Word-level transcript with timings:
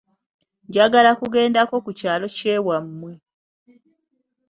Njagala 0.67 1.11
kugendako 1.19 1.75
ku 1.85 1.91
kyalo 1.99 2.25
kyewammwe. 2.35 3.11